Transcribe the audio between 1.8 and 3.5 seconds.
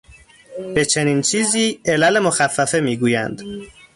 علل مخفّفه میگویند